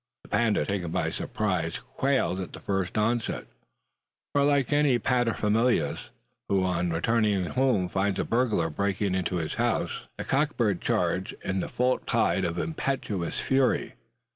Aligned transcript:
The 0.23 0.29
panda, 0.29 0.65
taken 0.65 0.89
by 0.89 1.11
surprise, 1.11 1.77
quailed 1.77 2.39
at 2.39 2.53
this 2.53 2.63
first 2.63 2.97
onset: 2.97 3.45
for 4.33 4.43
like 4.43 4.73
any 4.73 4.95
other 4.95 4.99
paterfamilias 4.99 6.09
who 6.49 6.63
on 6.63 6.89
returning 6.89 7.45
home 7.45 7.87
finds 7.87 8.17
a 8.17 8.25
burglar 8.25 8.71
breaking 8.71 9.13
into 9.13 9.35
his 9.35 9.53
house, 9.61 10.07
the 10.17 10.23
cock 10.23 10.57
bird 10.57 10.81
charged 10.81 11.35
in 11.45 11.59
the 11.59 11.69
full 11.69 11.99
tide 11.99 12.45
of 12.45 12.57
impetuous 12.57 13.37
fury. 13.39 13.93